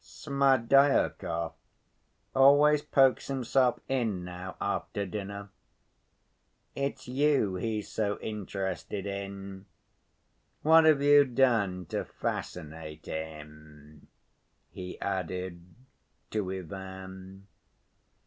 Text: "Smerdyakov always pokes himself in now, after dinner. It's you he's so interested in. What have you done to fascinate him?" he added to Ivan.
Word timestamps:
"Smerdyakov 0.03 1.53
always 2.35 2.81
pokes 2.81 3.27
himself 3.27 3.79
in 3.87 4.25
now, 4.25 4.55
after 4.59 5.05
dinner. 5.05 5.49
It's 6.73 7.07
you 7.07 7.53
he's 7.53 7.87
so 7.87 8.17
interested 8.17 9.05
in. 9.05 9.67
What 10.63 10.85
have 10.85 11.03
you 11.03 11.23
done 11.25 11.85
to 11.89 12.03
fascinate 12.03 13.05
him?" 13.05 14.07
he 14.71 14.99
added 14.99 15.61
to 16.31 16.51
Ivan. 16.51 17.45